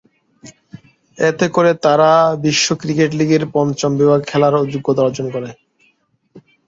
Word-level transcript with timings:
এতে 1.17 1.45
করে 1.55 1.71
তারা 1.85 2.11
বিশ্ব 2.43 2.67
ক্রিকেট 2.81 3.11
লীগের 3.19 3.43
পঞ্চম 3.55 3.91
বিভাগে 3.99 4.25
খেলার 4.29 4.53
যোগ্যতা 4.73 5.01
অর্জন 5.03 5.27
করে। 5.35 5.49